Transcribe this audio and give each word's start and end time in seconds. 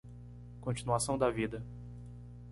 Continuação 0.61 1.15
da 1.15 1.29
vida 1.29 1.63